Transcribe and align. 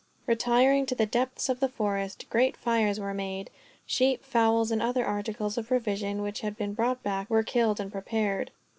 Retiring 0.25 0.87
to 0.87 0.95
the 0.95 1.05
depths 1.05 1.47
of 1.47 1.59
the 1.59 1.69
forest, 1.69 2.25
great 2.31 2.57
fires 2.57 2.99
were 2.99 3.13
made. 3.13 3.51
Sheep, 3.85 4.23
fowls, 4.25 4.71
and 4.71 4.81
other 4.81 5.05
articles 5.05 5.59
of 5.59 5.67
provision, 5.67 6.23
which 6.23 6.41
had 6.41 6.57
been 6.57 6.73
brought 6.73 7.03
back, 7.03 7.29
were 7.29 7.43
killed 7.43 7.79
and 7.79 7.91
prepared. 7.91 8.49